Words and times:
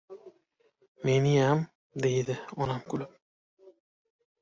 —Meniyam...— 1.09 1.63
deydi 2.07 2.41
onam 2.67 2.83
kulib. 2.91 3.17